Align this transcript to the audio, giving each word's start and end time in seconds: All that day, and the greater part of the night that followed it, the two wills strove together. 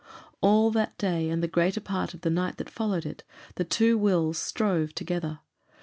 All 0.41 0.71
that 0.71 0.97
day, 0.97 1.29
and 1.29 1.43
the 1.43 1.47
greater 1.47 1.79
part 1.79 2.15
of 2.15 2.21
the 2.21 2.31
night 2.31 2.57
that 2.57 2.71
followed 2.71 3.05
it, 3.05 3.23
the 3.53 3.63
two 3.63 3.99
wills 3.99 4.39
strove 4.39 4.95
together. 4.95 5.41